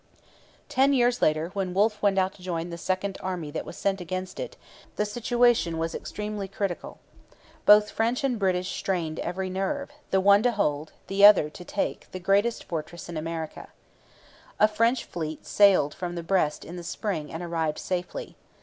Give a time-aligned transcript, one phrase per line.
[0.67, 4.01] Ten years later, when Wolfe went out to join the second army that was sent
[4.01, 4.57] against it,
[4.95, 6.97] the situation was extremely critical.
[7.67, 12.11] Both French and British strained every nerve, the one to hold, the other to take,
[12.13, 13.67] the greatest fortress in America.
[14.59, 18.35] A French fleet sailed from Brest in the spring and arrived safely.